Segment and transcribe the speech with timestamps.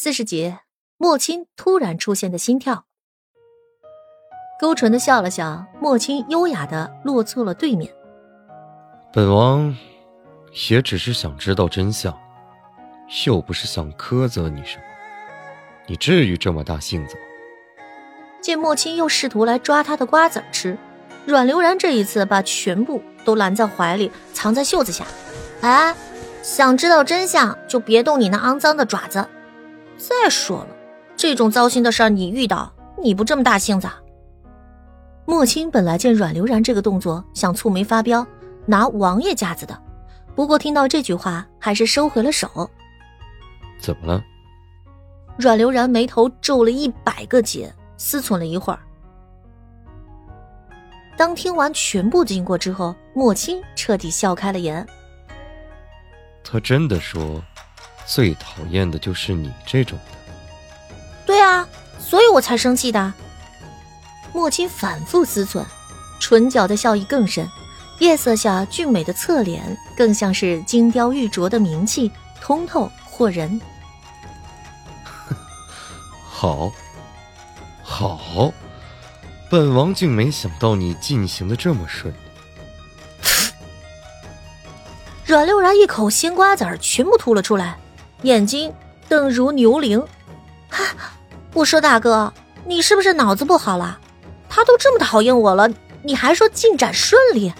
[0.00, 0.60] 四十节，
[0.96, 2.84] 莫青突然出现的心跳。
[4.60, 7.92] 勾唇的笑了笑，莫青优雅的落座了对面。
[9.12, 9.76] 本王
[10.70, 12.16] 也只是想知道真相，
[13.26, 14.84] 又不是想苛责你什么。
[15.88, 17.22] 你至于这么大性子吗？
[18.40, 20.78] 见莫青又试图来抓他的瓜子吃，
[21.26, 25.04] 阮流然这一次把全部都揽在怀里，藏在袖子下。
[25.62, 25.92] 哎，
[26.40, 29.28] 想知道真相就别动你那肮脏的爪子。
[29.98, 30.68] 再说了，
[31.16, 33.88] 这种糟心的事儿你遇到，你不这么大性子？
[35.26, 38.26] 莫青本来见阮流然这个动作，想蹙眉发飙，
[38.64, 39.78] 拿王爷架子的，
[40.34, 42.70] 不过听到这句话，还是收回了手。
[43.78, 44.24] 怎么了？
[45.36, 48.78] 阮流然眉头皱了一百个结，思忖了一会儿。
[51.16, 54.86] 当听完全部经过之后，莫青彻底笑开了颜。
[56.44, 57.42] 他真的说。
[58.08, 60.16] 最讨厌的就是你这种的。
[61.26, 61.68] 对啊，
[62.00, 63.12] 所以我才生气的。
[64.32, 65.62] 莫青反复思忖，
[66.18, 67.46] 唇角的笑意更深，
[67.98, 73.60] 夜色下俊美的侧脸更像是金雕玉琢的名器，通透惑人。
[76.24, 76.72] 好，
[77.82, 78.52] 好，
[79.50, 82.18] 本王竟没想到你进行的这么顺利。
[85.26, 87.76] 阮六然一口鲜瓜子儿全部吐了出来。
[88.22, 88.72] 眼睛
[89.08, 90.00] 瞪如牛铃，
[90.68, 90.84] 哈！
[91.54, 92.32] 我说大哥，
[92.66, 93.98] 你是不是脑子不好了？
[94.48, 95.68] 他都这么讨厌我了，
[96.02, 97.52] 你还说进展顺利？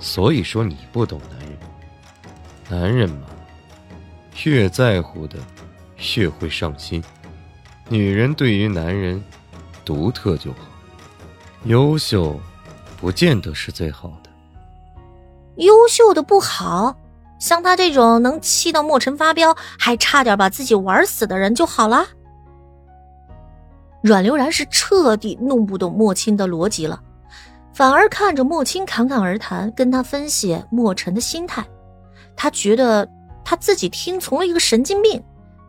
[0.00, 1.58] 所以说你不懂男人，
[2.68, 3.26] 男人嘛，
[4.44, 5.36] 越在乎的
[6.16, 7.02] 越会上心。
[7.88, 9.22] 女人对于男人
[9.84, 10.58] 独特就好，
[11.64, 12.40] 优秀
[12.96, 14.30] 不见得是最好的。
[15.56, 16.96] 优秀的不好。
[17.42, 22.06] 像他这种能气到墨尘发飙，还差点把自己玩死的人就好了。
[24.00, 27.02] 阮流然是彻底弄不懂莫青的逻辑了，
[27.74, 31.66] 反而看着莫青侃侃而谈，跟他分析莫尘的心态，
[32.36, 33.08] 他觉得
[33.44, 35.20] 他自己听从了一个神经病，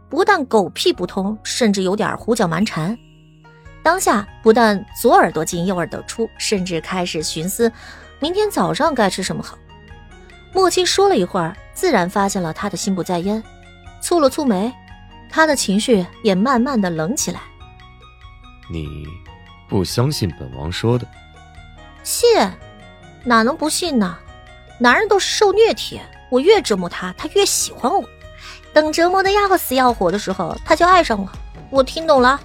[0.09, 2.95] 不但狗屁不通，甚至有点胡搅蛮缠。
[3.81, 7.71] 当下不但左耳朵进右耳朵出，甚至开始寻思
[8.19, 9.57] 明天早上该吃什么好。
[10.53, 11.51] 莫青说了一会儿。
[11.73, 13.43] 自然发现了他的心不在焉，
[14.01, 14.71] 蹙了蹙眉，
[15.29, 17.41] 他的情绪也慢慢的冷起来。
[18.71, 19.05] 你
[19.67, 21.07] 不相信本王说的？
[22.03, 22.29] 信，
[23.23, 24.17] 哪能不信呢？
[24.79, 28.03] 男人都是受虐体，我越折磨他，他越喜欢我。
[28.73, 31.29] 等折磨的要死要活的时候，他就爱上我。
[31.69, 32.39] 我听懂了。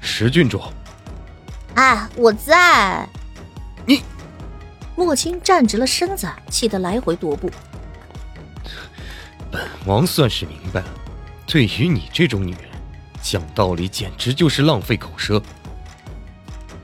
[0.00, 0.60] 石郡主。
[1.74, 3.08] 哎，我在。
[3.86, 4.02] 你。
[4.96, 7.50] 莫青站直了身子，气得来回踱步。
[9.54, 10.86] 本王算是明白了，
[11.46, 12.62] 对于你这种女人，
[13.22, 15.40] 讲道理简直就是浪费口舌。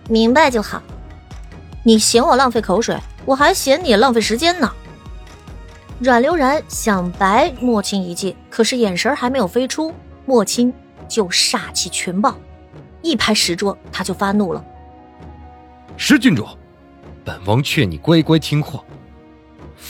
[0.09, 0.81] 明白就好，
[1.83, 4.73] 你嫌我浪费口水，我还嫌你浪费时间呢。
[5.99, 9.93] 阮流然想白莫青一记，可是眼神还没有飞出，
[10.25, 10.73] 莫青
[11.09, 12.39] 就煞气全爆，
[13.03, 14.65] 一拍石桌，他就发怒了。
[15.97, 16.47] 石郡主，
[17.25, 18.81] 本王劝你乖乖听话。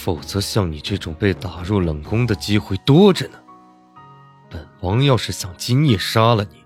[0.03, 3.39] 否则，像你这种被打入冷宫的机会多着呢。
[4.49, 6.65] 本王要是想今夜杀了你，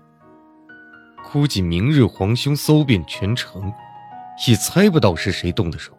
[1.29, 3.73] 估计明日皇兄搜遍全城，
[4.47, 5.91] 也猜不到是谁动的手。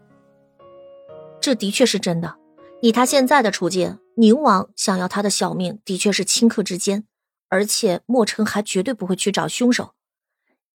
[1.38, 2.36] 这的确是真的。
[2.80, 7.04] 以他现在的处境，宁王想要他的小命，的确是顷刻之间。
[7.48, 9.92] 而且莫尘还绝对不会去找凶手。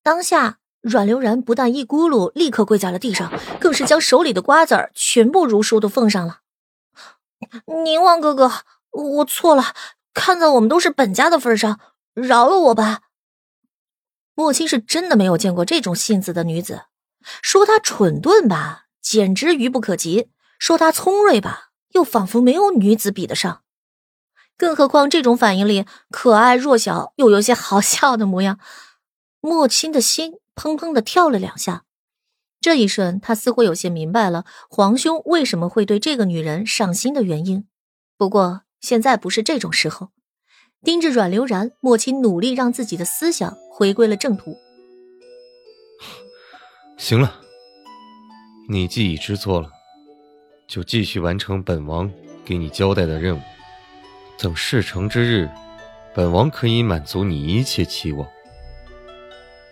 [0.03, 6.37] 当下，阮流然不但一咕噜立刻跪在了地上，更是将手里的瓜子儿全部如数的奉上了。
[7.83, 8.51] 宁王哥哥，
[8.91, 9.73] 我错了。
[10.13, 11.79] 看在我们都是本家的份上，
[12.13, 13.01] 饶了我吧。
[14.35, 16.83] 莫青是真的没有见过这种性子的女子，
[17.41, 20.29] 说她蠢钝吧，简直愚不可及；
[20.59, 23.63] 说她聪锐吧，又仿佛没有女子比得上。
[24.57, 28.59] 更何况这种反应里可爱弱小又有些好笑的模样，
[29.39, 31.83] 莫青的心砰砰的跳了两下。
[32.61, 37.65] 这一瞬，他似乎有些明白了皇兄为什么会对这个女人上心的原因。
[38.17, 40.09] 不过现在不是这种时候，
[40.83, 44.55] 盯着阮流然，莫青努力让自己的思想回归了正途。
[46.97, 47.41] 行了，
[48.69, 49.67] 你既已知错了，
[50.67, 52.11] 就继续完成本王
[52.45, 53.41] 给你交代的任务。
[54.37, 55.49] 等事成之日，
[56.13, 58.27] 本王可以满足你一切期望。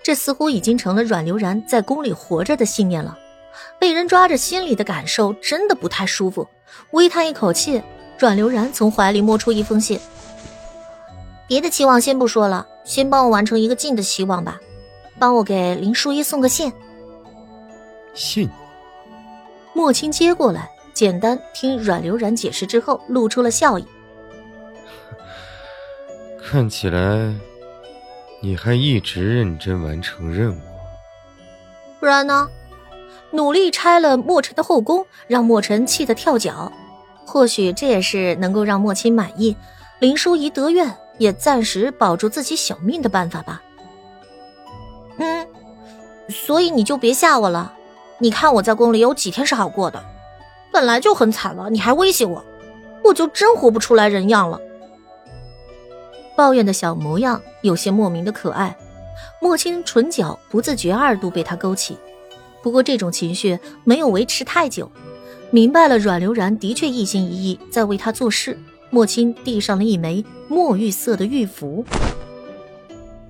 [0.03, 3.17] 这似乎已经成了阮流然在宫里活着的信念了。
[3.77, 6.47] 被人抓着心里的感受，真的不太舒服。
[6.91, 7.81] 微叹一口气，
[8.17, 9.99] 阮流然从怀里摸出一封信。
[11.47, 14.59] 别的期望先不说了，先帮我完成一个近的期望吧，
[15.17, 16.71] 帮我给林淑一送个信。
[18.13, 18.49] 信。
[19.73, 23.85] 莫青接过来，简单听阮流然解释之后，露出了笑意。
[26.43, 27.33] 看起来，
[28.41, 30.61] 你还一直认真完成任务。
[31.99, 32.49] 不然呢？
[33.31, 36.71] 努力拆了莫尘的后宫，让莫尘气得跳脚。
[37.27, 39.55] 或许这也是能够让莫青满意，
[39.99, 43.61] 林淑仪得愿，也暂时保住自己小命的办法吧。
[45.17, 45.47] 嗯，
[46.29, 47.73] 所以你就别吓我了。
[48.17, 50.03] 你看我在宫里有几天是好过的，
[50.71, 52.43] 本来就很惨了，你还威胁我，
[53.03, 54.59] 我就真活不出来人样了。
[56.39, 58.77] 抱怨的小模样有些莫名的可爱，
[59.41, 61.97] 莫青唇角不自觉二度被他勾起。
[62.63, 64.89] 不过这种情绪没有维持太久，
[65.51, 68.57] 明白了阮流然的确一心一意在为他做事。
[68.89, 71.83] 莫青递上了一枚墨玉色的玉符，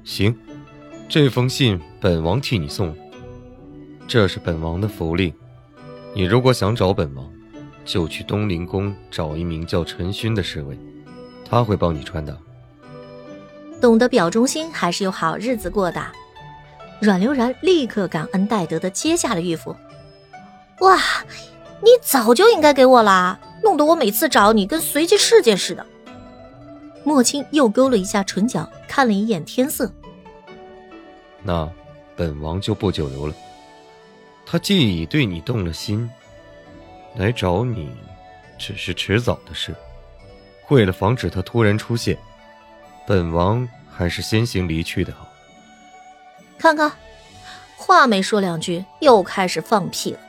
[0.03, 0.38] 行，
[1.09, 2.95] 这封信本王替你送。
[4.07, 5.33] 这是本王的符令，
[6.13, 7.27] 你如果想找本王，
[7.83, 10.77] 就去东陵宫找一名叫陈勋的侍卫，
[11.44, 12.38] 他会帮你传达。
[13.80, 16.02] 懂得表忠心，还是有好日子过的。
[17.00, 19.76] 阮流然立刻感恩戴德的接下了玉符。
[20.81, 20.98] 哇，
[21.81, 25.86] 你早就应该给我啦，弄得我每次找你跟随机事件似的。
[27.06, 29.90] 莫青又勾了一下唇角，看了一眼天色。
[31.42, 31.70] 那
[32.18, 33.34] 本王就不久留了。
[34.46, 36.10] 他既已对你动了心，
[37.16, 37.90] 来找你，
[38.58, 39.74] 只是迟早的事。
[40.70, 42.18] 为了防止他突然出现，
[43.09, 45.27] 本王还是先行离去的好。
[46.59, 46.91] 看看，
[47.75, 50.19] 话没说两句，又开始放屁了。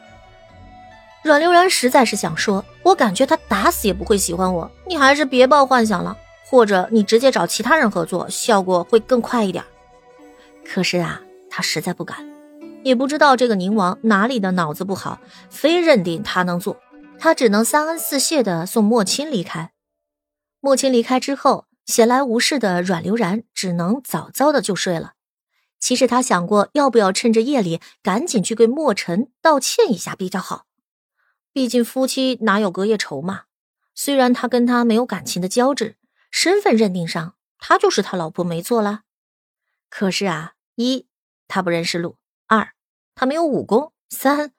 [1.22, 6.16] 阮流然实在是想说，我感觉他打死也不会喜欢我，你还是别抱幻想了，
[6.46, 9.62] 或者你直接找其他人合作，效果会更快一点。
[10.64, 12.26] 可是啊，他实在不敢。
[12.82, 16.78] 也不知道这个宁王哪里的脑子不好，非认定他能做，
[17.18, 19.72] 他只能三恩四谢的送莫青离开。
[20.60, 25.14] 莫青离开之后，闲来无事的阮流然只能早早的就睡了。
[25.78, 30.66] 其实他想过，要不要趁着夜里赶紧去跟莫尘道歉一下比较好，
[31.52, 33.44] 毕竟夫妻哪有隔夜仇嘛。
[33.94, 35.96] 虽然他跟他没有感情的交织，
[36.30, 39.02] 身份认定上他就是他老婆没错啦。
[39.88, 41.08] 可是啊，一
[41.48, 42.16] 他不认识路。
[42.46, 42.72] 二，
[43.14, 44.52] 他没有武功；三，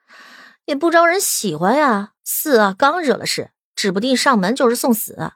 [0.65, 5.31] 也不招人喜欢呀；四啊，刚惹了事，指不定上门就是送死。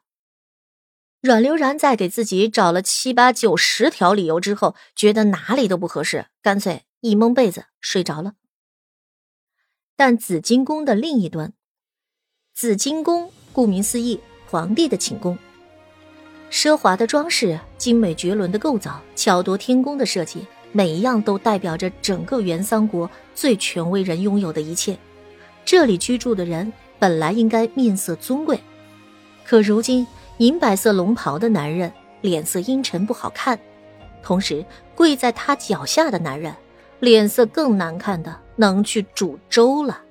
[1.25, 8.33] 阮流然在给自己找了七八九十条理由之后，觉得哪里都不合适，干脆一蒙被子睡着了。
[9.95, 11.53] 但紫金宫的另一端，
[12.53, 14.19] 紫金宫顾名思义，
[14.51, 15.35] 皇帝的寝宫，
[16.51, 20.45] 奢华的装饰，精美绝伦的构造，巧夺天工的设计。
[20.71, 24.95] 每一样都代表着整个元桑国最权威人拥有的一切。
[25.63, 28.59] 这里居住的人本来应该面色尊贵，
[29.43, 30.05] 可如今
[30.37, 33.57] 银白色龙袍的男人脸色阴沉不好看，
[34.21, 36.53] 同时跪在他脚下的男人
[36.99, 40.01] 脸色更难看的能去煮粥了。